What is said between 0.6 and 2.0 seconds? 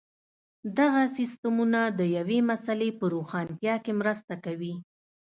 دغه سیسټمونه